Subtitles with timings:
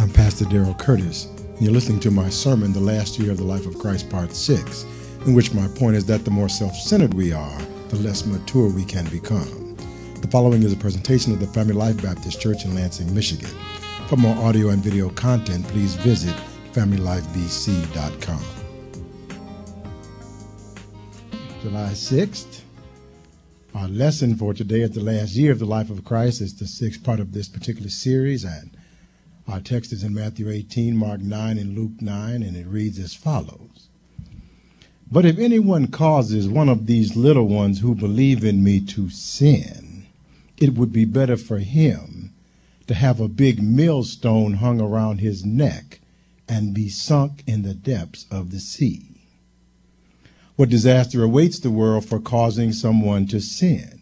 [0.00, 3.44] I'm Pastor Daryl Curtis, and you're listening to my sermon, The Last Year of the
[3.44, 4.86] Life of Christ, Part 6,
[5.26, 7.60] in which my point is that the more self centered we are,
[7.90, 9.76] the less mature we can become.
[10.22, 13.50] The following is a presentation of the Family Life Baptist Church in Lansing, Michigan.
[14.08, 16.34] For more audio and video content, please visit
[16.72, 18.42] FamilyLifeBC.com.
[21.60, 22.62] July 6th.
[23.74, 26.40] Our lesson for today is the last year of the life of Christ.
[26.40, 28.74] It's the sixth part of this particular series, and
[29.50, 33.14] our text is in Matthew 18, Mark 9, and Luke 9, and it reads as
[33.14, 33.88] follows.
[35.10, 40.06] But if anyone causes one of these little ones who believe in me to sin,
[40.56, 42.32] it would be better for him
[42.86, 45.98] to have a big millstone hung around his neck
[46.48, 49.16] and be sunk in the depths of the sea.
[50.54, 54.00] What disaster awaits the world for causing someone to sin?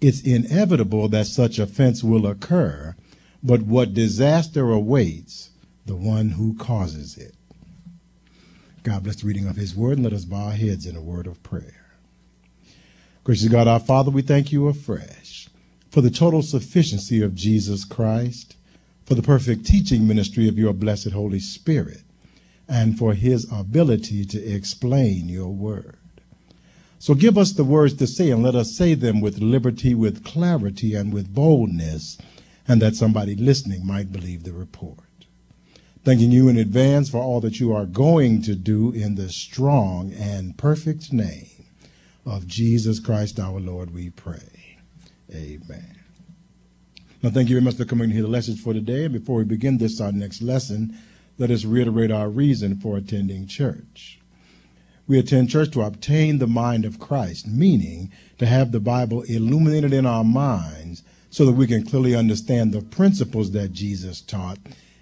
[0.00, 2.96] It's inevitable that such offense will occur,
[3.42, 5.50] but what disaster awaits
[5.86, 7.34] the one who causes it?
[8.84, 11.02] God bless the reading of his word and let us bow our heads in a
[11.02, 11.96] word of prayer.
[13.24, 15.48] Gracious God, our Father, we thank you afresh
[15.90, 18.56] for the total sufficiency of Jesus Christ,
[19.04, 22.02] for the perfect teaching ministry of your blessed Holy Spirit,
[22.68, 25.98] and for his ability to explain your word.
[26.98, 30.24] So give us the words to say and let us say them with liberty, with
[30.24, 32.16] clarity, and with boldness,
[32.66, 34.98] and that somebody listening might believe the report.
[36.04, 40.12] Thanking you in advance for all that you are going to do in the strong
[40.12, 41.66] and perfect name
[42.26, 44.78] of Jesus Christ our Lord, we pray.
[45.32, 45.98] Amen.
[47.22, 49.04] Now, thank you very much for coming to hear the lesson for today.
[49.04, 50.98] And before we begin this, our next lesson,
[51.38, 54.18] let us reiterate our reason for attending church.
[55.06, 59.92] We attend church to obtain the mind of Christ, meaning to have the Bible illuminated
[59.92, 61.02] in our minds
[61.32, 64.58] so that we can clearly understand the principles that Jesus taught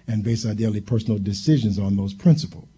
[0.07, 2.69] and base our daily personal decisions on those principles.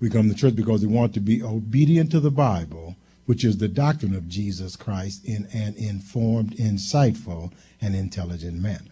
[0.00, 2.96] We come to church because we want to be obedient to the Bible,
[3.26, 8.90] which is the doctrine of Jesus Christ, in an informed, insightful, and intelligent manner.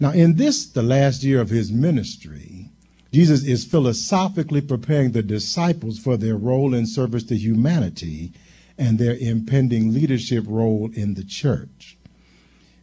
[0.00, 2.68] Now, in this, the last year of his ministry,
[3.12, 8.32] Jesus is philosophically preparing the disciples for their role in service to humanity
[8.76, 11.96] and their impending leadership role in the church.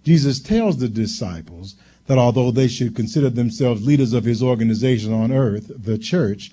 [0.04, 1.76] Jesus tells the disciples
[2.08, 6.52] that although they should consider themselves leaders of his organization on earth, the church,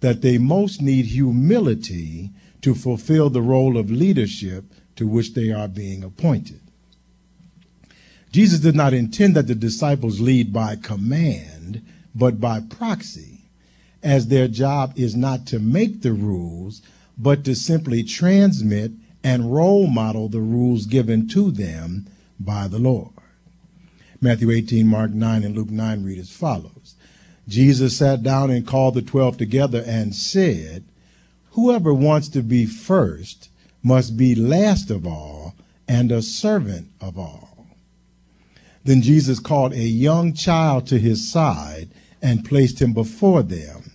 [0.00, 2.30] that they most need humility
[2.62, 4.64] to fulfill the role of leadership
[4.96, 6.60] to which they are being appointed.
[8.32, 11.82] Jesus did not intend that the disciples lead by command,
[12.14, 13.44] but by proxy,
[14.02, 16.82] as their job is not to make the rules,
[17.18, 22.06] but to simply transmit and role model the rules given to them
[22.40, 23.12] by the Lord.
[24.20, 26.96] Matthew 18, Mark 9, and Luke 9 read as follows.
[27.46, 30.84] Jesus sat down and called the twelve together and said,
[31.52, 33.50] Whoever wants to be first
[33.82, 35.54] must be last of all
[35.88, 37.66] and a servant of all.
[38.84, 41.90] Then Jesus called a young child to his side
[42.22, 43.90] and placed him before them.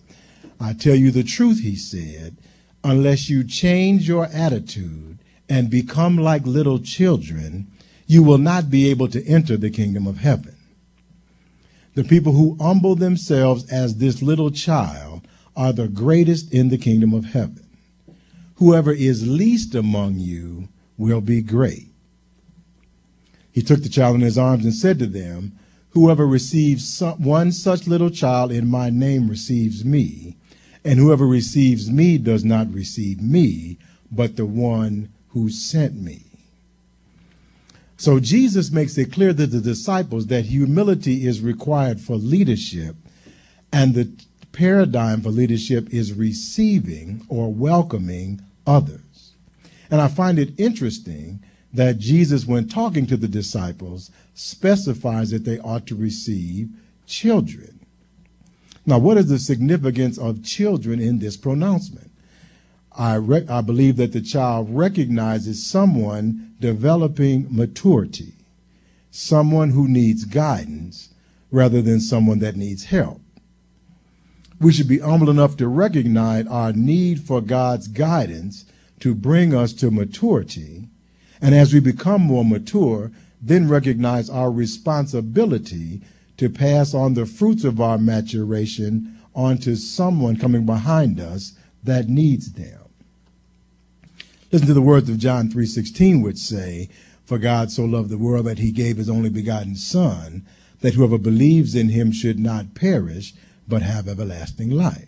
[0.59, 2.37] I tell you the truth, he said,
[2.83, 7.67] unless you change your attitude and become like little children,
[8.07, 10.55] you will not be able to enter the kingdom of heaven.
[11.95, 17.13] The people who humble themselves as this little child are the greatest in the kingdom
[17.13, 17.65] of heaven.
[18.55, 21.87] Whoever is least among you will be great.
[23.51, 25.57] He took the child in his arms and said to them,
[25.91, 30.35] Whoever receives one such little child in my name receives me,
[30.83, 33.77] and whoever receives me does not receive me,
[34.11, 36.24] but the one who sent me.
[37.97, 42.95] So Jesus makes it clear to the disciples that humility is required for leadership,
[43.71, 44.11] and the
[44.51, 49.33] paradigm for leadership is receiving or welcoming others.
[49.89, 51.43] And I find it interesting
[51.73, 56.69] that Jesus, when talking to the disciples, specifies that they ought to receive
[57.05, 57.85] children.
[58.85, 62.11] Now, what is the significance of children in this pronouncement?
[62.97, 63.15] I,
[63.49, 68.33] I believe that the child recognizes someone developing maturity,
[69.11, 71.09] someone who needs guidance
[71.51, 73.21] rather than someone that needs help.
[74.59, 78.65] We should be humble enough to recognize our need for God's guidance
[79.01, 80.87] to bring us to maturity
[81.41, 83.11] and as we become more mature,
[83.41, 86.01] then recognize our responsibility
[86.37, 91.53] to pass on the fruits of our maturation onto someone coming behind us
[91.83, 92.84] that needs them.
[94.51, 96.89] Listen to the words of John 3:16 which say,
[97.23, 100.43] "For God so loved the world that he gave his only begotten son,
[100.81, 103.33] that whoever believes in him should not perish,
[103.67, 105.07] but have everlasting life.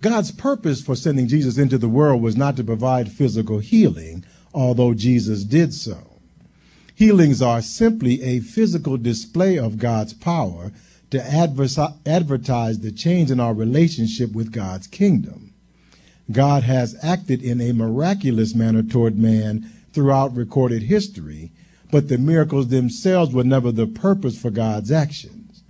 [0.00, 4.94] God's purpose for sending Jesus into the world was not to provide physical healing, although
[4.94, 6.20] Jesus did so.
[6.94, 10.72] Healings are simply a physical display of God's power
[11.10, 11.26] to
[12.06, 15.53] advertise the change in our relationship with God's kingdom.
[16.30, 21.52] God has acted in a miraculous manner toward man throughout recorded history,
[21.90, 25.62] but the miracles themselves were never the purpose for God's actions.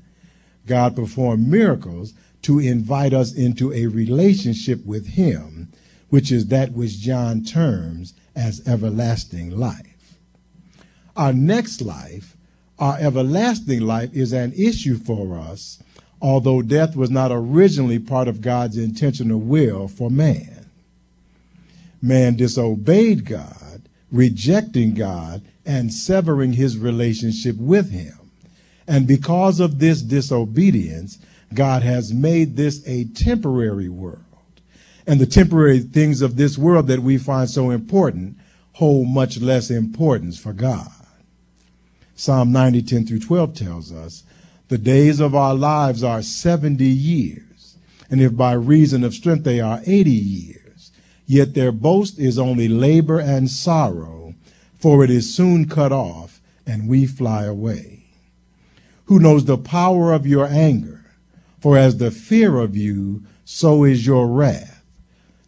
[0.67, 5.73] God performed miracles to invite us into a relationship with Him,
[6.09, 10.19] which is that which John terms as everlasting life.
[11.17, 12.37] Our next life,
[12.79, 15.83] our everlasting life, is an issue for us,
[16.25, 20.71] although death was not originally part of God's intentional will for man.
[22.01, 28.19] Man disobeyed God, rejecting God, and severing his relationship with him.
[28.89, 31.19] And because of this disobedience,
[31.53, 34.25] God has made this a temporary world.
[35.07, 38.39] And the temporary things of this world that we find so important
[38.73, 40.91] hold much less importance for God.
[42.17, 44.25] Psalm 90, 10 through 12 tells us,
[44.69, 47.77] the days of our lives are 70 years,
[48.11, 50.91] and if by reason of strength they are 80 years,
[51.27, 54.35] yet their boast is only labor and sorrow,
[54.75, 58.05] for it is soon cut off, and we fly away.
[59.07, 61.05] Who knows the power of your anger?
[61.61, 64.85] For as the fear of you, so is your wrath.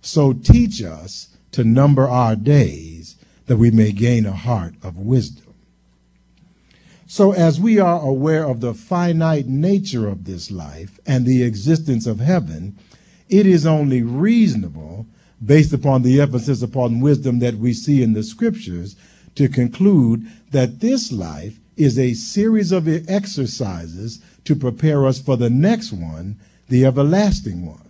[0.01, 3.17] So teach us to number our days
[3.47, 5.46] that we may gain a heart of wisdom.
[7.07, 12.07] So as we are aware of the finite nature of this life and the existence
[12.07, 12.77] of heaven,
[13.29, 15.07] it is only reasonable,
[15.45, 18.97] based upon the emphasis upon wisdom that we see in the scriptures,
[19.37, 25.51] to conclude that this life is a series of exercises to prepare us for the
[25.51, 26.37] next one,
[26.69, 27.89] the everlasting one.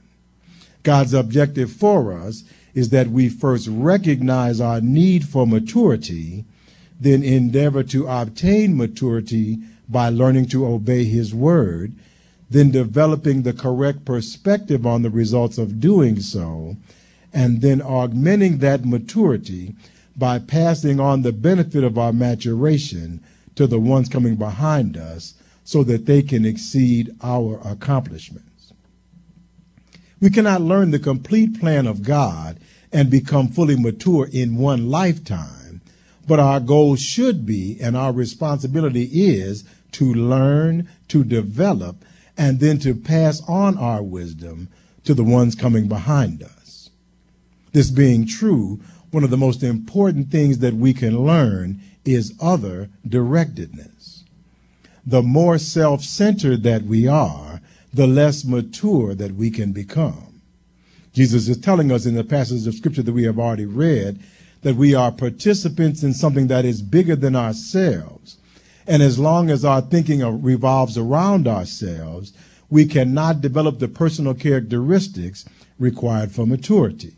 [0.82, 6.44] God's objective for us is that we first recognize our need for maturity,
[6.98, 9.58] then endeavor to obtain maturity
[9.88, 11.94] by learning to obey His word,
[12.48, 16.76] then developing the correct perspective on the results of doing so,
[17.32, 19.74] and then augmenting that maturity
[20.16, 23.22] by passing on the benefit of our maturation
[23.54, 25.34] to the ones coming behind us
[25.64, 28.72] so that they can exceed our accomplishments.
[30.20, 32.58] We cannot learn the complete plan of God
[32.92, 35.55] and become fully mature in one lifetime,
[36.26, 42.04] but our goal should be and our responsibility is to learn, to develop,
[42.36, 44.68] and then to pass on our wisdom
[45.04, 46.90] to the ones coming behind us.
[47.72, 48.80] This being true,
[49.10, 53.96] one of the most important things that we can learn is other directedness
[55.06, 57.60] the more self centered that we are,
[57.94, 60.42] the less mature that we can become.
[61.12, 64.18] Jesus is telling us in the passage of scripture that we have already read
[64.62, 68.38] that we are participants in something that is bigger than ourselves.
[68.86, 72.32] And as long as our thinking uh, revolves around ourselves,
[72.70, 75.44] we cannot develop the personal characteristics
[75.78, 77.14] required for maturity.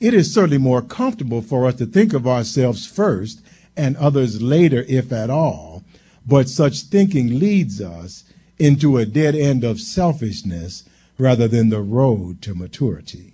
[0.00, 3.40] It is certainly more comfortable for us to think of ourselves first
[3.76, 5.82] and others later, if at all,
[6.26, 8.24] but such thinking leads us
[8.58, 10.84] into a dead end of selfishness
[11.18, 13.33] rather than the road to maturity.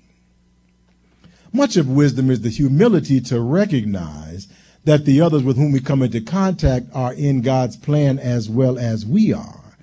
[1.53, 4.49] Much of wisdom is the humility to recognize
[4.85, 8.79] that the others with whom we come into contact are in God's plan as well
[8.79, 9.77] as we are,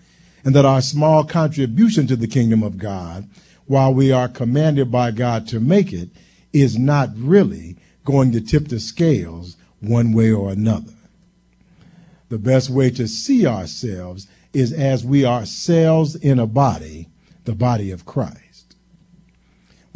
[0.44, 3.30] and that our small contribution to the kingdom of God,
[3.66, 6.10] while we are commanded by God to make it,
[6.54, 10.94] is not really going to tip the scales one way or another
[12.30, 17.08] the best way to see ourselves is as we are cells in a body,
[17.46, 18.47] the body of Christ.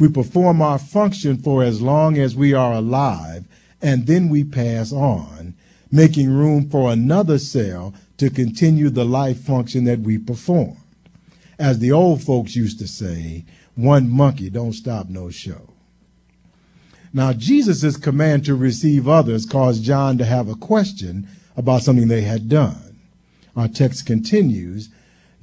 [0.02, 3.44] We perform our function for as long as we are alive,
[3.80, 5.54] and then we pass on,
[5.92, 10.80] making room for another cell to continue the life function that we performed.
[11.56, 13.44] As the old folks used to say,
[13.76, 15.72] one monkey don't stop no show.
[17.12, 22.22] Now, Jesus' command to receive others caused John to have a question about something they
[22.22, 22.98] had done.
[23.54, 24.88] Our text continues.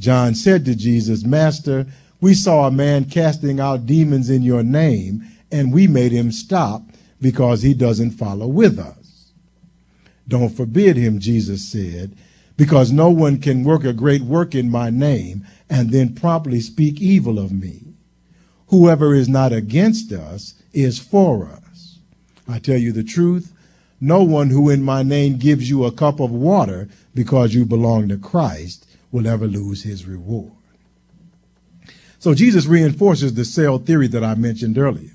[0.01, 1.87] John said to Jesus, Master,
[2.21, 6.83] we saw a man casting out demons in your name, and we made him stop
[7.21, 9.31] because he doesn't follow with us.
[10.27, 12.15] Don't forbid him, Jesus said,
[12.55, 17.01] because no one can work a great work in my name and then promptly speak
[17.01, 17.93] evil of me.
[18.67, 21.99] Whoever is not against us is for us.
[22.47, 23.53] I tell you the truth,
[24.01, 28.09] no one who in my name gives you a cup of water because you belong
[28.09, 30.58] to Christ will ever lose his reward.
[32.19, 35.11] So Jesus reinforces the cell theory that I mentioned earlier.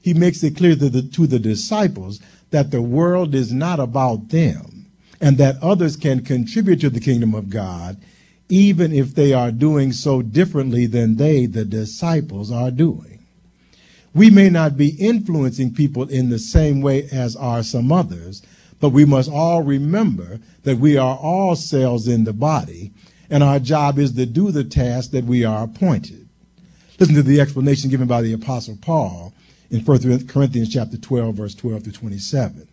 [0.00, 4.28] He makes it clear to the, to the disciples that the world is not about
[4.28, 4.86] them
[5.20, 7.96] and that others can contribute to the kingdom of God
[8.48, 13.24] even if they are doing so differently than they, the disciples, are doing.
[14.14, 18.42] We may not be influencing people in the same way as are some others,
[18.80, 22.92] but we must all remember that we are all cells in the body,
[23.28, 26.25] and our job is to do the task that we are appointed.
[26.98, 29.34] Listen to the explanation given by the Apostle Paul
[29.70, 32.66] in 1 Corinthians chapter 12, verse 12 to 27.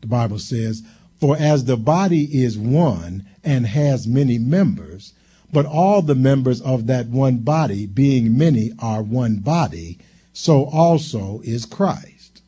[0.00, 0.82] The Bible says,
[1.20, 5.12] For as the body is one and has many members,
[5.52, 9.98] but all the members of that one body, being many, are one body,
[10.32, 12.42] so also is Christ.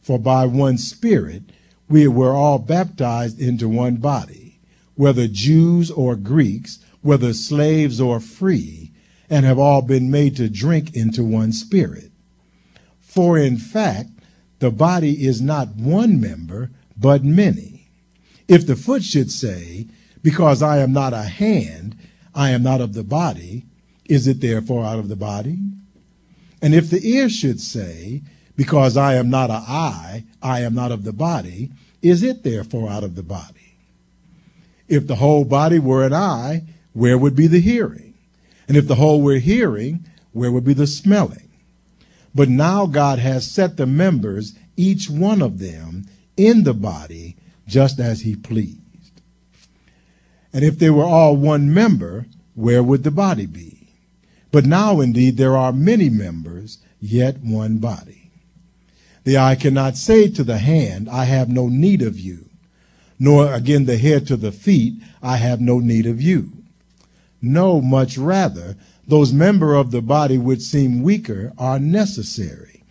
[0.00, 1.42] For by one Spirit
[1.88, 4.60] we were all baptized into one body,
[4.94, 8.87] whether Jews or Greeks, whether slaves or free,
[9.30, 12.10] and have all been made to drink into one Spirit.
[13.00, 14.10] For in fact,
[14.58, 17.90] the body is not one member, but many.
[18.48, 19.86] If the foot should say,
[20.22, 21.96] Because I am not a hand,
[22.34, 23.66] I am not of the body,
[24.06, 25.58] is it therefore out of the body?
[26.60, 28.22] And if the ear should say,
[28.56, 31.70] Because I am not a eye, I am not of the body,
[32.02, 33.76] is it therefore out of the body?
[34.88, 38.07] If the whole body were an eye, where would be the hearing?
[38.68, 41.48] And if the whole were hearing, where would be the smelling?
[42.34, 46.04] But now God has set the members, each one of them,
[46.36, 49.22] in the body just as he pleased.
[50.52, 53.88] And if they were all one member, where would the body be?
[54.50, 58.30] But now indeed there are many members, yet one body.
[59.24, 62.48] The eye cannot say to the hand, I have no need of you,
[63.18, 66.57] nor again the head to the feet, I have no need of you.
[67.40, 68.76] No, much rather,
[69.06, 72.82] those members of the body which seem weaker are necessary.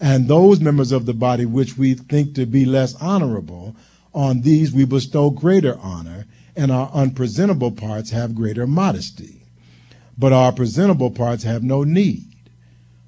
[0.00, 3.76] And those members of the body which we think to be less honorable,
[4.14, 9.42] on these we bestow greater honor, and our unpresentable parts have greater modesty.
[10.18, 12.24] But our presentable parts have no need.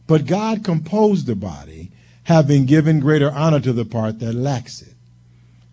[0.06, 1.90] But God composed the body,
[2.24, 4.94] having given greater honor to the part that lacks it,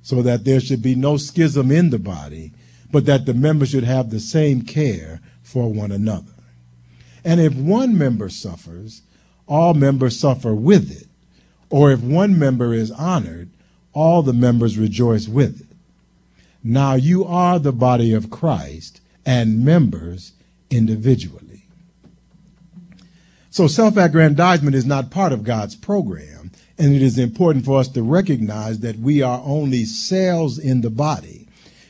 [0.01, 2.51] so that there should be no schism in the body,
[2.91, 6.33] but that the members should have the same care for one another.
[7.23, 9.01] And if one member suffers,
[9.47, 11.07] all members suffer with it.
[11.69, 13.49] Or if one member is honored,
[13.93, 15.67] all the members rejoice with it.
[16.63, 20.33] Now you are the body of Christ and members
[20.69, 21.65] individually.
[23.49, 27.89] So self aggrandizement is not part of God's program, and it is important for us
[27.89, 31.40] to recognize that we are only cells in the body,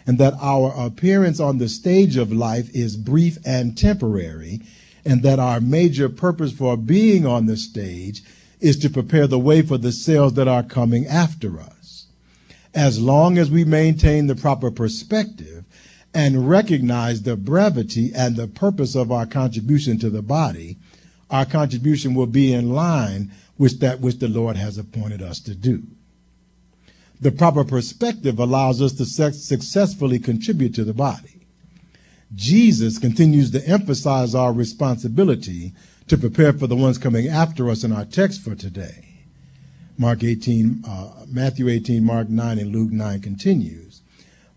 [0.06, 4.62] and that our appearance on the stage of life is brief and temporary,
[5.06, 8.24] and that our major purpose for being on the stage
[8.60, 12.06] is to prepare the way for the cells that are coming after us.
[12.74, 15.66] As long as we maintain the proper perspective
[16.14, 20.78] and recognize the brevity and the purpose of our contribution to the body,
[21.30, 25.56] our contribution will be in line with that which the Lord has appointed us to
[25.56, 25.84] do.
[27.22, 31.46] The proper perspective allows us to successfully contribute to the body.
[32.34, 35.74] Jesus continues to emphasize our responsibility
[36.08, 39.20] to prepare for the ones coming after us in our text for today.
[39.98, 44.02] Mark 18, uh, Matthew 18, Mark 9, and Luke 9 continues.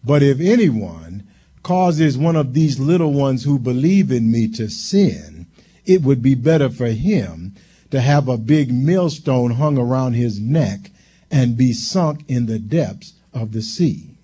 [0.02, 1.28] But if anyone
[1.62, 5.46] causes one of these little ones who believe in me to sin,
[5.84, 7.54] it would be better for him
[7.90, 10.90] to have a big millstone hung around his neck
[11.34, 14.16] and be sunk in the depths of the sea.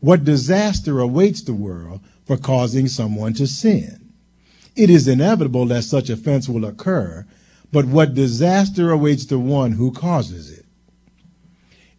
[0.00, 4.12] What disaster awaits the world for causing someone to sin.
[4.76, 7.26] It is inevitable that such offense will occur,
[7.72, 10.66] but what disaster awaits the one who causes it?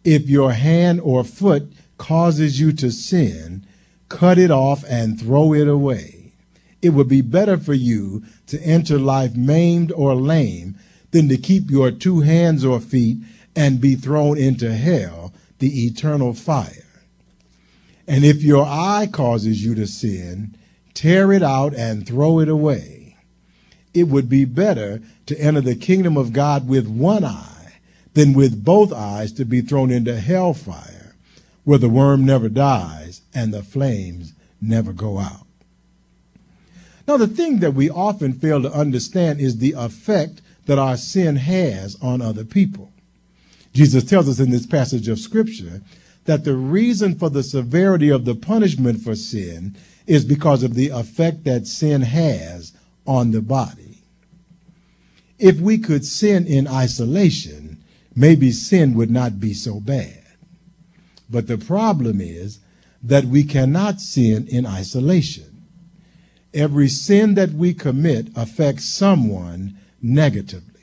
[0.04, 3.66] If your hand or foot causes you to sin,
[4.08, 6.32] cut it off and throw it away.
[6.80, 10.76] It would be better for you to enter life maimed or lame
[11.10, 13.18] than to keep your two hands or feet
[13.56, 16.86] and be thrown into hell, the eternal fire.
[18.06, 20.54] And if your eye causes you to sin,
[20.94, 23.16] tear it out and throw it away.
[23.94, 27.80] It would be better to enter the kingdom of God with one eye
[28.14, 31.14] than with both eyes to be thrown into hellfire,
[31.64, 35.46] where the worm never dies and the flames never go out.
[37.08, 41.36] Now, the thing that we often fail to understand is the effect that our sin
[41.36, 42.92] has on other people.
[43.76, 45.82] Jesus tells us in this passage of Scripture
[46.24, 50.88] that the reason for the severity of the punishment for sin is because of the
[50.88, 52.72] effect that sin has
[53.06, 53.98] on the body.
[55.38, 60.24] If we could sin in isolation, maybe sin would not be so bad.
[61.28, 62.60] But the problem is
[63.02, 65.66] that we cannot sin in isolation.
[66.54, 70.75] Every sin that we commit affects someone negatively.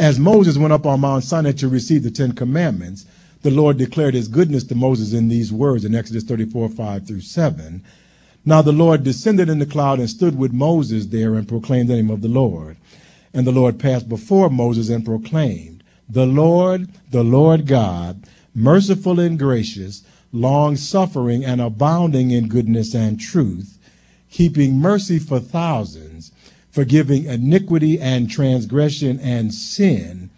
[0.00, 3.04] As Moses went up on Mount Sinai to receive the Ten Commandments,
[3.42, 7.20] the Lord declared his goodness to Moses in these words in Exodus 34, 5 through
[7.20, 7.84] 7.
[8.42, 11.96] Now the Lord descended in the cloud and stood with Moses there and proclaimed the
[11.96, 12.78] name of the Lord.
[13.34, 19.38] And the Lord passed before Moses and proclaimed, The Lord, the Lord God, merciful and
[19.38, 20.02] gracious,
[20.32, 23.78] long suffering and abounding in goodness and truth,
[24.30, 26.09] keeping mercy for thousands,
[26.70, 30.30] forgiving iniquity and transgression and sin,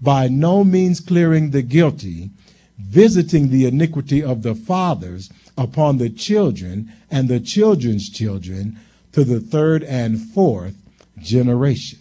[0.00, 2.30] by no means clearing the guilty,
[2.78, 8.78] visiting the iniquity of the fathers upon the children and the children's children
[9.12, 10.76] to the third and fourth
[11.18, 11.98] generation.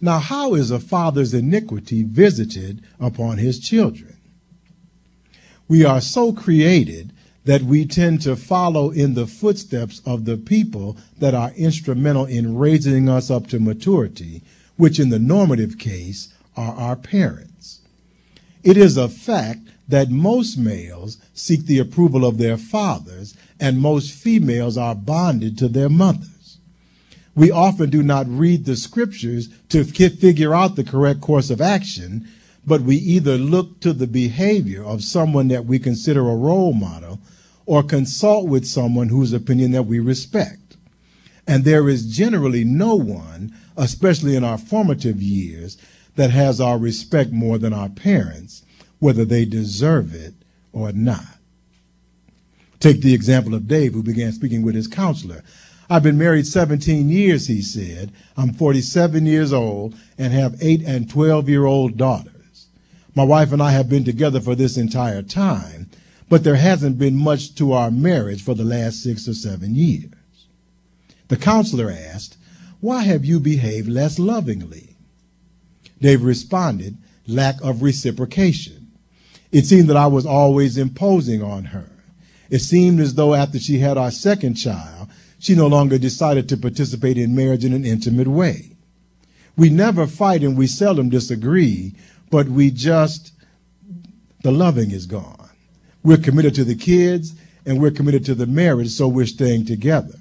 [0.00, 4.16] Now, how is a father's iniquity visited upon his children?
[5.66, 7.13] We are so created
[7.44, 12.56] that we tend to follow in the footsteps of the people that are instrumental in
[12.56, 14.42] raising us up to maturity,
[14.76, 17.80] which in the normative case are our parents.
[18.62, 24.12] It is a fact that most males seek the approval of their fathers and most
[24.12, 26.58] females are bonded to their mothers.
[27.34, 32.26] We often do not read the scriptures to figure out the correct course of action
[32.66, 37.18] but we either look to the behavior of someone that we consider a role model
[37.66, 40.76] or consult with someone whose opinion that we respect.
[41.46, 45.76] And there is generally no one, especially in our formative years,
[46.16, 48.62] that has our respect more than our parents,
[48.98, 50.34] whether they deserve it
[50.72, 51.38] or not.
[52.80, 55.42] Take the example of Dave, who began speaking with his counselor.
[55.88, 58.12] I've been married 17 years, he said.
[58.36, 62.66] I'm 47 years old and have 8 and 12 year old daughters.
[63.14, 65.88] My wife and I have been together for this entire time,
[66.28, 70.12] but there hasn't been much to our marriage for the last six or seven years.
[71.28, 72.36] The counselor asked,
[72.80, 74.96] Why have you behaved less lovingly?
[76.00, 78.92] Dave responded, Lack of reciprocation.
[79.50, 81.90] It seemed that I was always imposing on her.
[82.50, 85.08] It seemed as though after she had our second child,
[85.38, 88.76] she no longer decided to participate in marriage in an intimate way.
[89.56, 91.94] We never fight and we seldom disagree,
[92.30, 93.32] but we just,
[94.42, 95.43] the loving is gone.
[96.04, 97.34] We're committed to the kids
[97.66, 100.18] and we're committed to the marriage, so we're staying together.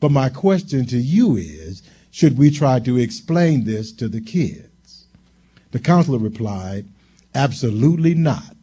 [0.00, 5.06] But my question to you is, should we try to explain this to the kids?
[5.72, 6.86] The counselor replied,
[7.34, 8.54] absolutely not.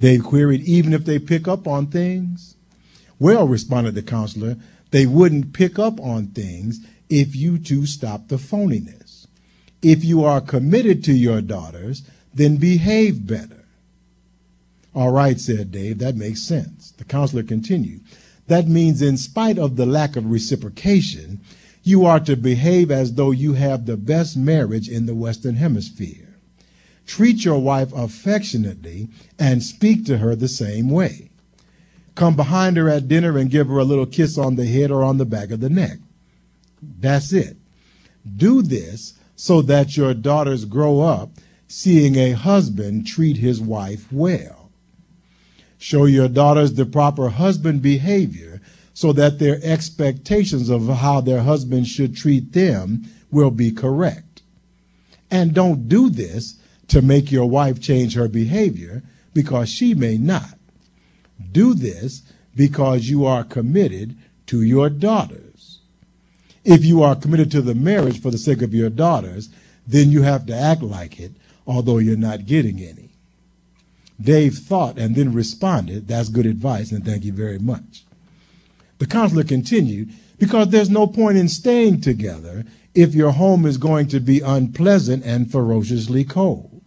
[0.00, 2.56] They queried, even if they pick up on things?
[3.18, 4.56] Well, responded the counselor,
[4.92, 9.26] they wouldn't pick up on things if you two stopped the phoniness.
[9.82, 13.57] If you are committed to your daughters, then behave better.
[14.98, 16.90] All right, said Dave, that makes sense.
[16.90, 18.02] The counselor continued.
[18.48, 21.40] That means, in spite of the lack of reciprocation,
[21.84, 26.40] you are to behave as though you have the best marriage in the Western Hemisphere.
[27.06, 29.06] Treat your wife affectionately
[29.38, 31.30] and speak to her the same way.
[32.16, 35.04] Come behind her at dinner and give her a little kiss on the head or
[35.04, 35.98] on the back of the neck.
[36.82, 37.56] That's it.
[38.36, 41.30] Do this so that your daughters grow up
[41.68, 44.57] seeing a husband treat his wife well.
[45.78, 48.60] Show your daughters the proper husband behavior
[48.92, 54.42] so that their expectations of how their husband should treat them will be correct.
[55.30, 60.58] And don't do this to make your wife change her behavior because she may not.
[61.52, 62.22] Do this
[62.56, 65.78] because you are committed to your daughters.
[66.64, 69.48] If you are committed to the marriage for the sake of your daughters,
[69.86, 71.32] then you have to act like it,
[71.66, 73.07] although you're not getting any.
[74.20, 78.04] Dave thought and then responded, That's good advice, and thank you very much.
[78.98, 84.08] The counselor continued, Because there's no point in staying together if your home is going
[84.08, 86.82] to be unpleasant and ferociously cold.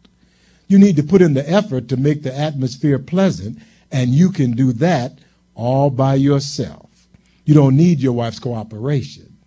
[0.68, 3.60] You need to put in the effort to make the atmosphere pleasant,
[3.92, 5.20] and you can do that
[5.56, 7.08] all by yourself.
[7.46, 9.38] You don't need your wife's cooperation.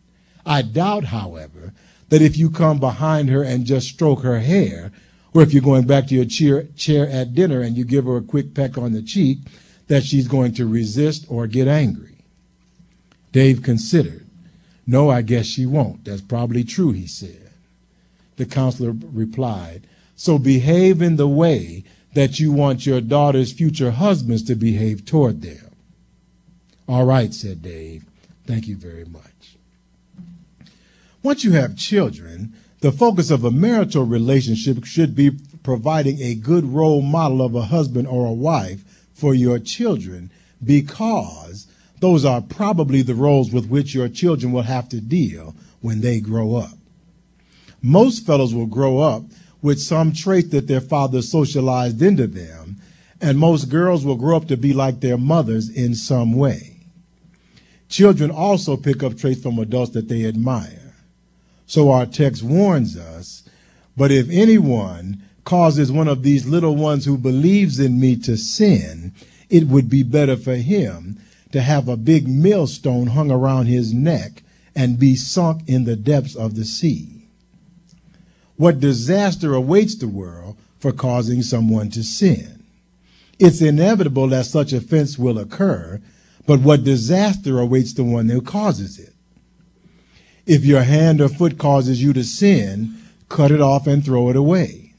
[0.47, 1.73] I doubt, however,
[2.11, 4.92] that if you come behind her and just stroke her hair,
[5.35, 8.16] or if you're going back to your chair, chair at dinner and you give her
[8.16, 9.38] a quick peck on the cheek,
[9.88, 12.25] that she's going to resist or get angry.
[13.33, 14.27] Dave considered.
[14.87, 16.05] No, I guess she won't.
[16.05, 17.51] That's probably true, he said.
[18.37, 19.87] the counselor replied.
[20.16, 25.42] So behave in the way that you want your daughter's future husbands to behave toward
[25.42, 25.75] them.
[26.88, 28.05] All right, said Dave.
[28.47, 29.57] Thank you very much.
[31.23, 32.53] Once you have children,
[32.85, 35.31] the focus of a marital relationship should be
[35.62, 40.31] providing a good role model of a husband or a wife for your children
[40.62, 41.66] because
[42.01, 46.20] those are probably the roles with which your children will have to deal when they
[46.20, 46.77] grow up.
[47.81, 49.23] Most fellows will grow up
[49.62, 52.77] with some trait that their father socialized into them,
[53.18, 56.81] and most girls will grow up to be like their mothers in some way.
[57.88, 60.84] Children also pick up traits from adults that they admire.
[61.66, 63.42] So our text warns us,
[63.96, 69.12] but if anyone causes one of these little ones who believes in me to sin,
[69.50, 71.18] it would be better for him
[71.53, 74.42] to have a big millstone hung around his neck
[74.74, 77.29] and be sunk in the depths of the sea.
[78.57, 82.64] What disaster awaits the world for causing someone to sin?
[83.38, 86.00] It's inevitable that such offense will occur,
[86.46, 89.13] but what disaster awaits the one who causes it?
[90.46, 92.96] If your hand or foot causes you to sin,
[93.28, 94.94] cut it off and throw it away.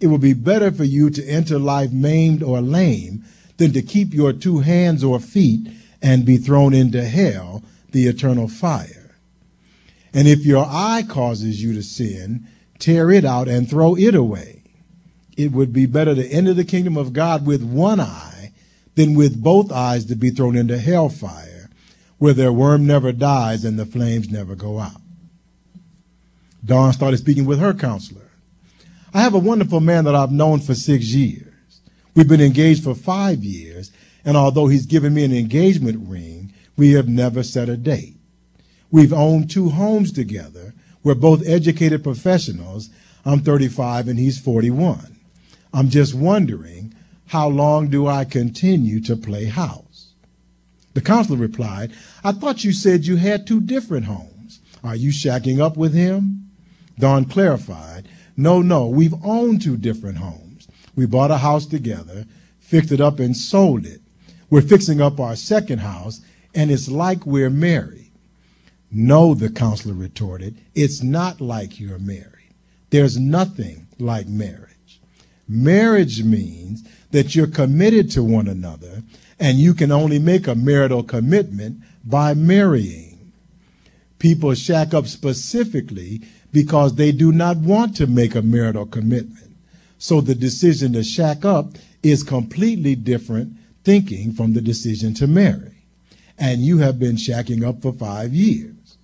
[0.00, 3.24] It will be better for you to enter life maimed or lame
[3.56, 5.68] than to keep your two hands or feet
[6.02, 9.14] and be thrown into hell, the eternal fire.
[10.12, 12.46] And if your eye causes you to sin,
[12.78, 14.62] tear it out and throw it away.
[15.36, 18.52] It would be better to enter the kingdom of God with one eye
[18.94, 21.51] than with both eyes to be thrown into hellfire,
[22.22, 25.00] where their worm never dies and the flames never go out.
[26.64, 28.30] Dawn started speaking with her counselor.
[29.12, 31.80] I have a wonderful man that I've known for six years.
[32.14, 33.90] We've been engaged for five years,
[34.24, 38.14] and although he's given me an engagement ring, we have never set a date.
[38.92, 40.74] We've owned two homes together.
[41.02, 42.88] We're both educated professionals.
[43.24, 45.18] I'm 35 and he's 41.
[45.74, 46.94] I'm just wondering,
[47.26, 49.81] how long do I continue to play house?
[50.94, 54.60] The counselor replied, I thought you said you had two different homes.
[54.84, 56.50] Are you shacking up with him?
[56.98, 60.68] Dawn clarified, no, no, we've owned two different homes.
[60.94, 62.26] We bought a house together,
[62.58, 64.00] fixed it up and sold it.
[64.50, 66.20] We're fixing up our second house
[66.54, 68.10] and it's like we're married.
[68.90, 72.54] No, the counselor retorted, it's not like you're married.
[72.90, 75.00] There's nothing like marriage.
[75.48, 79.02] Marriage means that you're committed to one another
[79.42, 83.32] and you can only make a marital commitment by marrying.
[84.20, 89.50] People shack up specifically because they do not want to make a marital commitment.
[89.98, 91.74] So the decision to shack up
[92.04, 95.86] is completely different thinking from the decision to marry.
[96.38, 98.96] And you have been shacking up for five years.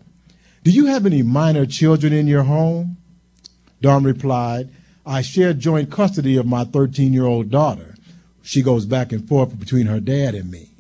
[0.63, 2.97] Do you have any minor children in your home?
[3.81, 4.71] Dawn replied,
[5.05, 7.97] I share joint custody of my 13 year old daughter.
[8.43, 10.71] She goes back and forth between her dad and me.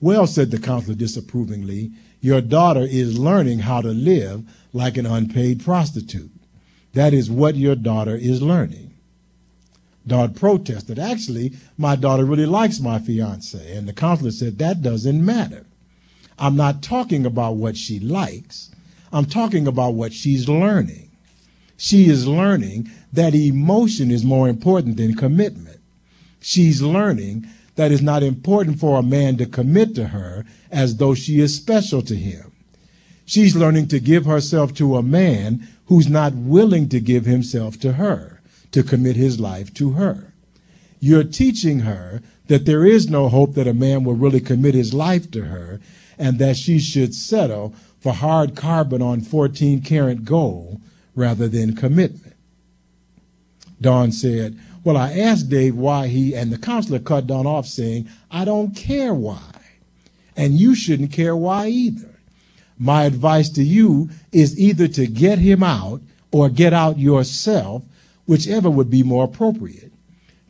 [0.00, 5.64] Well, said the counselor disapprovingly, your daughter is learning how to live like an unpaid
[5.64, 6.30] prostitute.
[6.94, 8.94] That is what your daughter is learning.
[10.06, 10.98] Dawn protested.
[10.98, 13.76] Actually, my daughter really likes my fiance.
[13.76, 15.66] And the counselor said, that doesn't matter.
[16.38, 18.70] I'm not talking about what she likes.
[19.12, 21.10] I'm talking about what she's learning.
[21.76, 25.80] She is learning that emotion is more important than commitment.
[26.42, 31.14] She's learning that it's not important for a man to commit to her as though
[31.14, 32.52] she is special to him.
[33.24, 37.94] She's learning to give herself to a man who's not willing to give himself to
[37.94, 40.34] her, to commit his life to her.
[41.00, 44.92] You're teaching her that there is no hope that a man will really commit his
[44.92, 45.80] life to her
[46.18, 50.80] and that she should settle for hard carbon on 14 karat gold
[51.14, 52.34] rather than commitment.
[53.80, 58.08] Dawn said, Well, I asked Dave why he, and the counselor cut Dawn off saying,
[58.30, 59.40] I don't care why.
[60.36, 62.18] And you shouldn't care why either.
[62.78, 66.00] My advice to you is either to get him out
[66.32, 67.84] or get out yourself,
[68.26, 69.92] whichever would be more appropriate.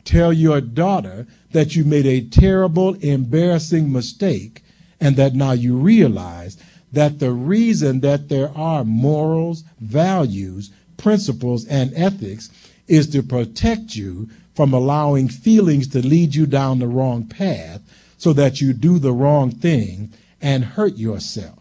[0.03, 4.63] Tell your daughter that you made a terrible, embarrassing mistake
[4.99, 6.57] and that now you realize
[6.91, 12.49] that the reason that there are morals, values, principles, and ethics
[12.87, 17.81] is to protect you from allowing feelings to lead you down the wrong path
[18.17, 21.59] so that you do the wrong thing and hurt yourself.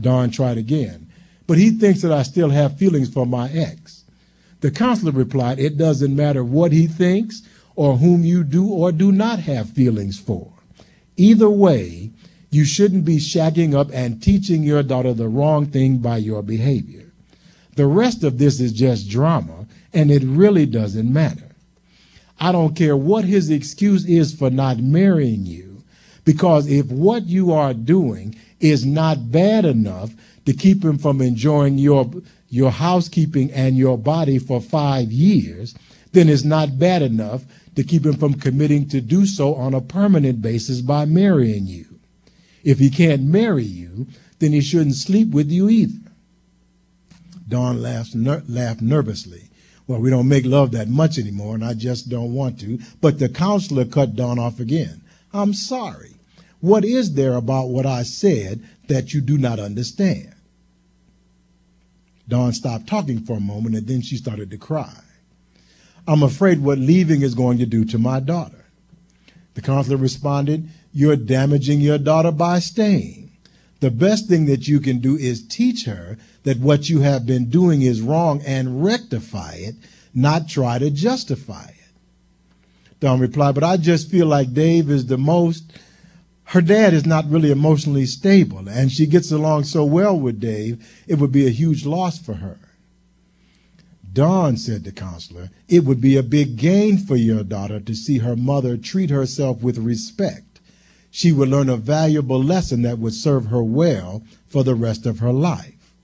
[0.00, 1.08] Dawn tried again,
[1.46, 4.04] but he thinks that I still have feelings for my ex.
[4.60, 7.42] The counselor replied, It doesn't matter what he thinks
[7.76, 10.52] or whom you do or do not have feelings for.
[11.16, 12.10] Either way,
[12.50, 17.03] you shouldn't be shacking up and teaching your daughter the wrong thing by your behavior.
[17.76, 21.50] The rest of this is just drama, and it really doesn't matter.
[22.38, 25.82] I don't care what his excuse is for not marrying you,
[26.24, 30.12] because if what you are doing is not bad enough
[30.46, 32.10] to keep him from enjoying your,
[32.48, 35.74] your housekeeping and your body for five years,
[36.12, 39.80] then it's not bad enough to keep him from committing to do so on a
[39.80, 41.86] permanent basis by marrying you.
[42.62, 44.06] If he can't marry you,
[44.38, 46.03] then he shouldn't sleep with you either.
[47.54, 49.44] Dawn laughed, ner- laughed nervously.
[49.86, 52.80] Well, we don't make love that much anymore, and I just don't want to.
[53.00, 55.02] But the counselor cut Dawn off again.
[55.32, 56.16] I'm sorry.
[56.58, 60.34] What is there about what I said that you do not understand?
[62.26, 64.98] Dawn stopped talking for a moment, and then she started to cry.
[66.08, 68.64] I'm afraid what leaving is going to do to my daughter.
[69.54, 73.23] The counselor responded, You're damaging your daughter by staying.
[73.84, 77.50] The best thing that you can do is teach her that what you have been
[77.50, 79.74] doing is wrong and rectify it,
[80.14, 81.92] not try to justify it.
[83.00, 85.70] Dawn replied, But I just feel like Dave is the most.
[86.44, 90.82] Her dad is not really emotionally stable, and she gets along so well with Dave,
[91.06, 92.58] it would be a huge loss for her.
[94.10, 98.20] Dawn, said the counselor, it would be a big gain for your daughter to see
[98.20, 100.43] her mother treat herself with respect.
[101.16, 105.20] She would learn a valuable lesson that would serve her well for the rest of
[105.20, 105.94] her life.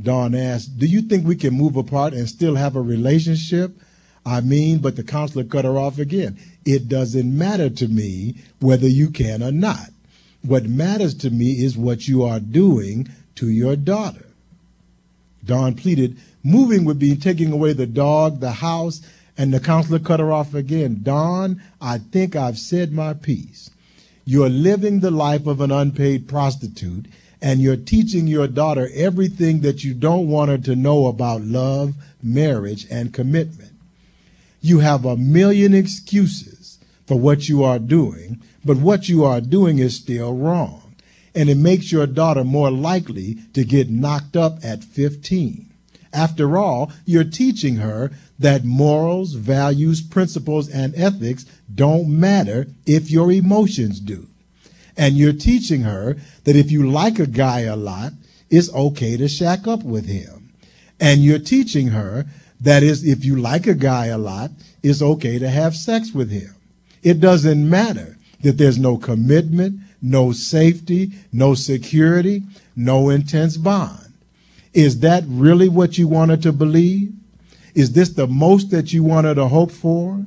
[0.00, 3.74] Dawn asked, Do you think we can move apart and still have a relationship?
[4.26, 6.38] I mean, but the counselor cut her off again.
[6.66, 9.88] It doesn't matter to me whether you can or not.
[10.42, 14.26] What matters to me is what you are doing to your daughter.
[15.46, 19.00] Dawn pleaded, Moving would be taking away the dog, the house,
[19.42, 21.00] and the counselor cut her off again.
[21.02, 23.70] Dawn, I think I've said my piece.
[24.24, 27.06] You're living the life of an unpaid prostitute,
[27.40, 31.94] and you're teaching your daughter everything that you don't want her to know about love,
[32.22, 33.72] marriage, and commitment.
[34.60, 36.78] You have a million excuses
[37.08, 40.94] for what you are doing, but what you are doing is still wrong.
[41.34, 45.71] And it makes your daughter more likely to get knocked up at 15.
[46.12, 53.32] After all, you're teaching her that morals, values, principles, and ethics don't matter if your
[53.32, 54.26] emotions do.
[54.96, 58.12] And you're teaching her that if you like a guy a lot,
[58.50, 60.52] it's okay to shack up with him.
[61.00, 62.26] And you're teaching her
[62.60, 64.50] that is, if you like a guy a lot,
[64.82, 66.54] it's okay to have sex with him.
[67.02, 72.42] It doesn't matter that there's no commitment, no safety, no security,
[72.76, 74.01] no intense bond.
[74.74, 77.12] Is that really what you wanted to believe?
[77.74, 80.24] Is this the most that you wanted to hope for?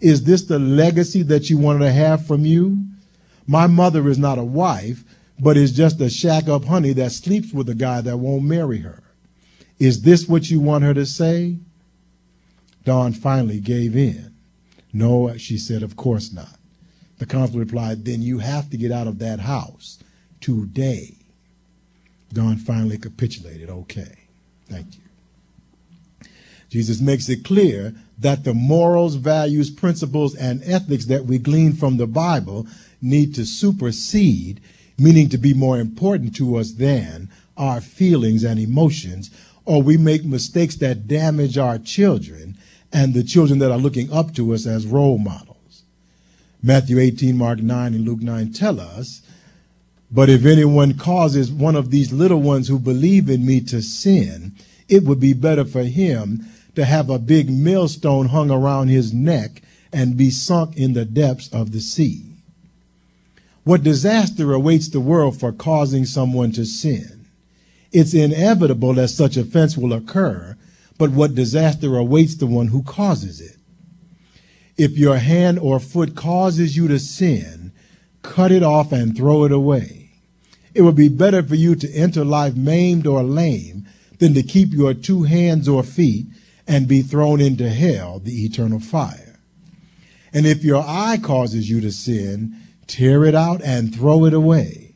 [0.00, 2.84] Is this the legacy that you wanted to have from you?
[3.46, 5.04] My mother is not a wife,
[5.38, 8.78] but is just a shack up honey that sleeps with a guy that won't marry
[8.78, 9.02] her.
[9.78, 11.58] Is this what you want her to say?
[12.84, 14.34] Dawn finally gave in.
[14.92, 16.58] No, she said, of course not.
[17.18, 19.98] The counselor replied, then you have to get out of that house
[20.40, 21.16] today.
[22.34, 23.70] Dawn finally capitulated.
[23.70, 24.14] Okay.
[24.68, 26.28] Thank you.
[26.68, 31.96] Jesus makes it clear that the morals, values, principles, and ethics that we glean from
[31.96, 32.66] the Bible
[33.00, 34.60] need to supersede,
[34.98, 39.30] meaning to be more important to us than our feelings and emotions,
[39.64, 42.56] or we make mistakes that damage our children
[42.92, 45.82] and the children that are looking up to us as role models.
[46.62, 49.20] Matthew 18, Mark 9, and Luke 9 tell us
[50.14, 54.52] but if anyone causes one of these little ones who believe in me to sin,
[54.88, 56.46] it would be better for him
[56.76, 59.60] to have a big millstone hung around his neck
[59.92, 62.22] and be sunk in the depths of the sea.
[63.64, 67.26] What disaster awaits the world for causing someone to sin?
[67.90, 70.56] It's inevitable that such offense will occur,
[70.96, 73.56] but what disaster awaits the one who causes it?
[74.76, 77.72] If your hand or foot causes you to sin,
[78.22, 80.03] cut it off and throw it away.
[80.74, 83.86] It would be better for you to enter life maimed or lame
[84.18, 86.26] than to keep your two hands or feet
[86.66, 89.38] and be thrown into hell, the eternal fire.
[90.32, 92.56] And if your eye causes you to sin,
[92.86, 94.94] tear it out and throw it away.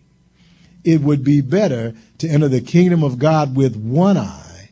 [0.84, 4.70] It would be better to enter the kingdom of God with one eye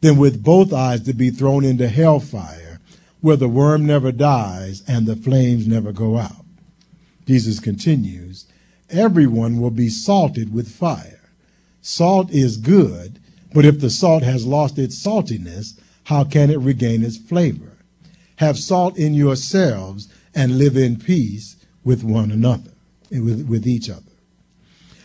[0.00, 2.80] than with both eyes to be thrown into hellfire,
[3.20, 6.44] where the worm never dies and the flames never go out.
[7.26, 8.46] Jesus continues,
[8.90, 11.30] everyone will be salted with fire.
[11.80, 13.18] Salt is good,
[13.54, 17.78] but if the salt has lost its saltiness, how can it regain its flavor?
[18.36, 22.72] Have salt in yourselves and live in peace with one another,
[23.12, 24.02] eh, with, with each other.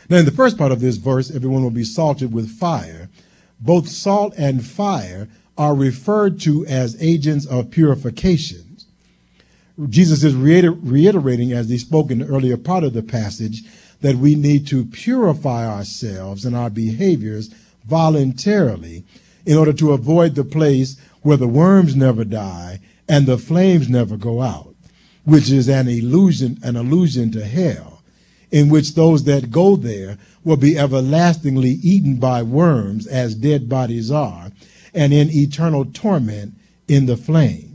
[0.09, 3.09] Now, in the first part of this verse, everyone will be salted with fire,
[3.59, 8.62] both salt and fire are referred to as agents of purification.
[9.89, 13.63] Jesus is reiterating, as he spoke in the earlier part of the passage,
[14.01, 17.49] that we need to purify ourselves and our behaviors
[17.85, 19.03] voluntarily
[19.45, 24.15] in order to avoid the place where the worms never die and the flames never
[24.15, 24.75] go out,
[25.25, 28.03] which is an illusion, an allusion to hell,
[28.51, 34.11] in which those that go there will be everlastingly eaten by worms as dead bodies
[34.11, 34.51] are,
[34.93, 36.53] and in eternal torment
[36.87, 37.72] in the flames.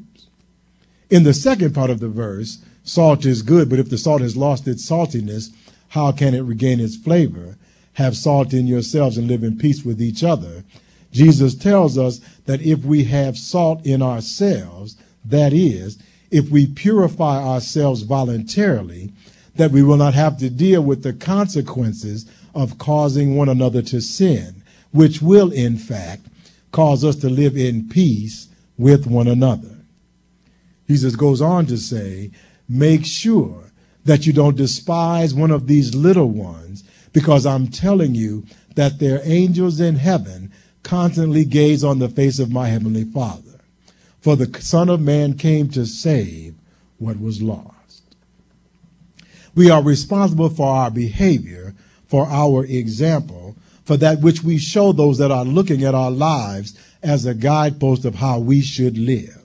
[1.10, 4.36] In the second part of the verse, salt is good, but if the salt has
[4.36, 5.50] lost its saltiness,
[5.88, 7.56] how can it regain its flavor?
[7.94, 10.64] Have salt in yourselves and live in peace with each other.
[11.10, 15.98] Jesus tells us that if we have salt in ourselves, that is,
[16.30, 19.10] if we purify ourselves voluntarily,
[19.56, 24.00] that we will not have to deal with the consequences of causing one another to
[24.02, 26.26] sin, which will, in fact,
[26.70, 29.77] cause us to live in peace with one another.
[30.88, 32.30] Jesus goes on to say,
[32.68, 33.72] make sure
[34.04, 39.20] that you don't despise one of these little ones, because I'm telling you that their
[39.24, 40.50] angels in heaven
[40.82, 43.60] constantly gaze on the face of my heavenly Father.
[44.20, 46.54] For the Son of Man came to save
[46.98, 48.14] what was lost.
[49.54, 51.74] We are responsible for our behavior,
[52.06, 56.78] for our example, for that which we show those that are looking at our lives
[57.02, 59.44] as a guidepost of how we should live.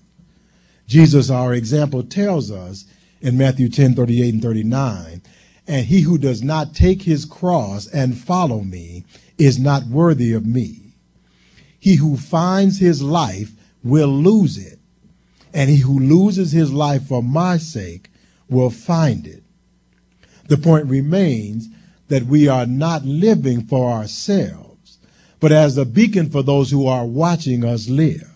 [0.93, 2.85] Jesus, our example, tells us
[3.19, 5.23] in Matthew 10 38 and 39.
[5.65, 9.03] And he who does not take his cross and follow me
[9.39, 10.93] is not worthy of me.
[11.79, 13.53] He who finds his life
[13.83, 14.77] will lose it,
[15.51, 18.11] and he who loses his life for my sake
[18.47, 19.41] will find it.
[20.47, 21.69] The point remains
[22.09, 24.99] that we are not living for ourselves,
[25.39, 28.32] but as a beacon for those who are watching us live.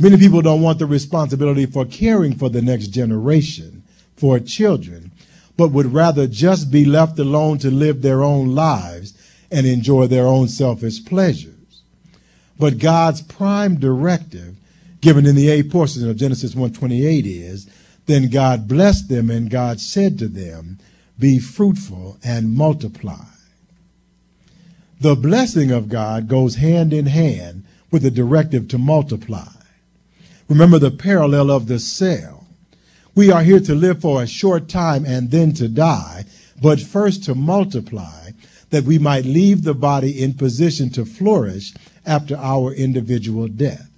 [0.00, 3.82] Many people don't want the responsibility for caring for the next generation,
[4.16, 5.12] for children,
[5.58, 9.12] but would rather just be left alone to live their own lives
[9.50, 11.82] and enjoy their own selfish pleasures.
[12.58, 14.56] But God's prime directive,
[15.02, 17.66] given in the eighth portion of Genesis 1:28, is,
[18.06, 20.78] Then God blessed them, and God said to them,
[21.18, 23.26] Be fruitful and multiply.
[24.98, 29.59] The blessing of God goes hand in hand with the directive to multiply.
[30.50, 32.48] Remember the parallel of the cell.
[33.14, 36.24] We are here to live for a short time and then to die,
[36.60, 38.30] but first to multiply,
[38.70, 41.72] that we might leave the body in position to flourish
[42.04, 43.88] after our individual death.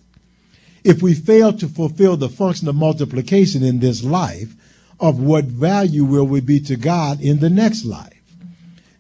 [0.85, 4.55] If we fail to fulfill the function of multiplication in this life,
[5.01, 8.21] of what value will we be to God in the next life?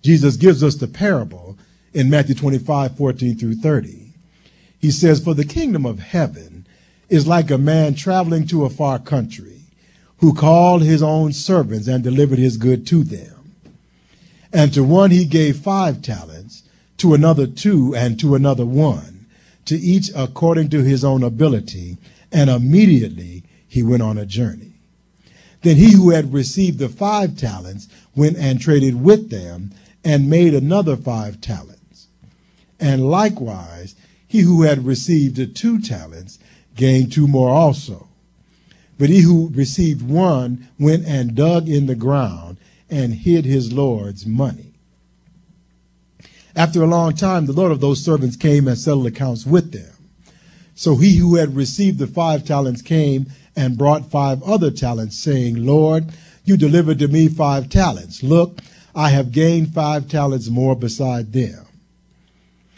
[0.00, 1.58] Jesus gives us the parable
[1.92, 4.08] in Matthew 25, 14 through 30.
[4.80, 6.61] He says, For the kingdom of heaven
[7.12, 9.60] is like a man traveling to a far country
[10.20, 13.52] who called his own servants and delivered his good to them.
[14.50, 16.62] And to one he gave five talents,
[16.96, 19.26] to another two, and to another one,
[19.66, 21.98] to each according to his own ability,
[22.32, 24.72] and immediately he went on a journey.
[25.60, 29.72] Then he who had received the five talents went and traded with them
[30.02, 32.06] and made another five talents.
[32.80, 33.96] And likewise,
[34.26, 36.38] he who had received the two talents
[36.74, 38.08] gained two more also.
[38.98, 42.58] But he who received one went and dug in the ground
[42.90, 44.72] and hid his Lord's money.
[46.54, 49.92] After a long time, the Lord of those servants came and settled accounts with them.
[50.74, 55.64] So he who had received the five talents came and brought five other talents, saying,
[55.64, 56.12] Lord,
[56.44, 58.22] you delivered to me five talents.
[58.22, 58.60] Look,
[58.94, 61.66] I have gained five talents more beside them.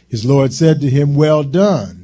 [0.09, 2.03] His Lord said to him, Well done,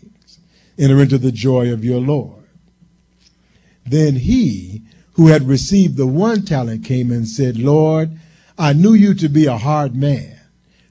[0.77, 2.43] Enter into the joy of your Lord.
[3.85, 8.11] Then he who had received the one talent came and said, Lord,
[8.57, 10.39] I knew you to be a hard man,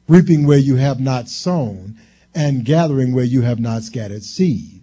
[0.09, 1.99] reaping where you have not sown,
[2.35, 4.83] and gathering where you have not scattered seed.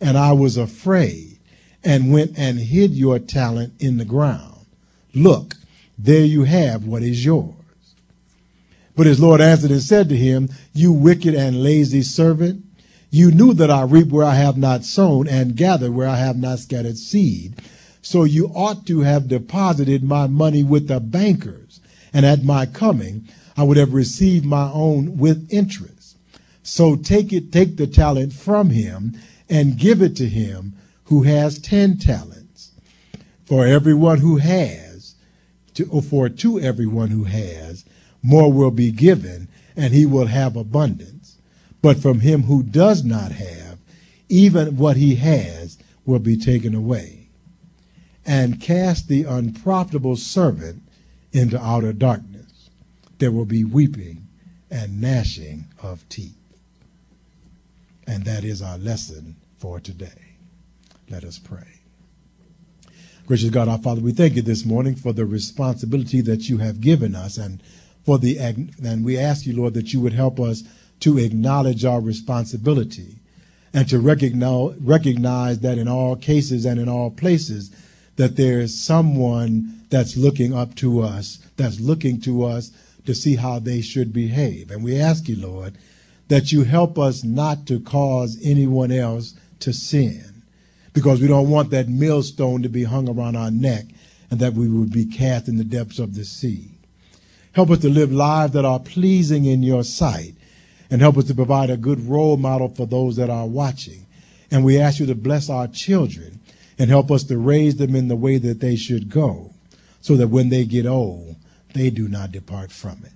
[0.00, 1.38] And I was afraid,
[1.82, 4.66] and went and hid your talent in the ground.
[5.14, 5.54] Look,
[5.96, 7.54] there you have what is yours.
[8.96, 12.63] But his Lord answered and said to him, You wicked and lazy servant,
[13.14, 16.36] You knew that I reap where I have not sown and gather where I have
[16.36, 17.62] not scattered seed.
[18.02, 21.78] So you ought to have deposited my money with the bankers,
[22.12, 26.16] and at my coming I would have received my own with interest.
[26.64, 29.16] So take it, take the talent from him
[29.48, 30.72] and give it to him
[31.04, 32.72] who has ten talents.
[33.44, 35.14] For everyone who has,
[35.74, 37.84] to, or for to everyone who has,
[38.24, 39.46] more will be given,
[39.76, 41.23] and he will have abundance.
[41.84, 43.76] But from him who does not have,
[44.30, 45.76] even what he has
[46.06, 47.28] will be taken away.
[48.24, 50.80] And cast the unprofitable servant
[51.30, 52.70] into outer darkness.
[53.18, 54.26] There will be weeping
[54.70, 56.38] and gnashing of teeth.
[58.06, 60.38] And that is our lesson for today.
[61.10, 61.82] Let us pray.
[63.26, 66.80] Gracious God, our Father, we thank you this morning for the responsibility that you have
[66.80, 67.62] given us and
[68.06, 70.62] for the, and we ask you, Lord, that you would help us
[71.00, 73.16] to acknowledge our responsibility
[73.72, 77.70] and to recognize, recognize that in all cases and in all places
[78.16, 82.70] that there is someone that's looking up to us, that's looking to us
[83.06, 84.70] to see how they should behave.
[84.70, 85.76] And we ask you, Lord,
[86.28, 90.42] that you help us not to cause anyone else to sin
[90.92, 93.86] because we don't want that millstone to be hung around our neck
[94.30, 96.70] and that we would be cast in the depths of the sea.
[97.52, 100.34] Help us to live lives that are pleasing in your sight
[100.90, 104.06] and help us to provide a good role model for those that are watching.
[104.50, 106.40] And we ask you to bless our children
[106.78, 109.54] and help us to raise them in the way that they should go
[110.00, 111.36] so that when they get old,
[111.72, 113.12] they do not depart from it.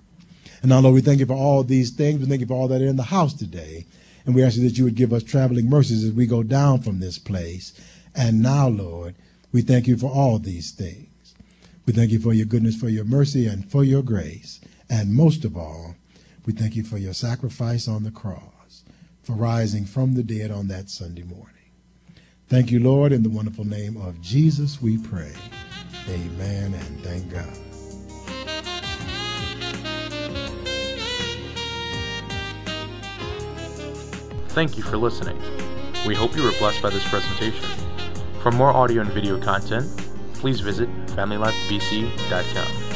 [0.61, 2.19] And now, Lord, we thank you for all these things.
[2.19, 3.85] We thank you for all that are in the house today.
[4.25, 6.81] And we ask you that you would give us traveling mercies as we go down
[6.81, 7.73] from this place.
[8.15, 9.15] And now, Lord,
[9.51, 11.07] we thank you for all these things.
[11.85, 14.59] We thank you for your goodness, for your mercy, and for your grace.
[14.89, 15.95] And most of all,
[16.49, 18.83] we thank you for your sacrifice on the cross,
[19.21, 21.69] for rising from the dead on that Sunday morning.
[22.47, 23.11] Thank you, Lord.
[23.11, 25.31] In the wonderful name of Jesus, we pray.
[26.07, 27.55] Amen and thank God.
[34.47, 35.37] Thank you for listening.
[36.07, 37.69] We hope you were blessed by this presentation.
[38.41, 39.85] For more audio and video content,
[40.33, 42.88] please visit FamilyLifeBC.com.